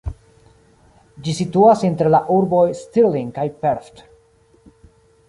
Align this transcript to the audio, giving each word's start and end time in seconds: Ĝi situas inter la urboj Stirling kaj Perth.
Ĝi 1.27 1.35
situas 1.39 1.83
inter 1.89 2.09
la 2.15 2.21
urboj 2.37 2.63
Stirling 2.81 3.29
kaj 3.37 3.47
Perth. 3.67 4.03